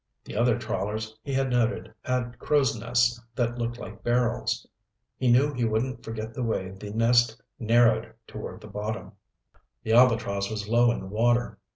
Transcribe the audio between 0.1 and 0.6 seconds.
The other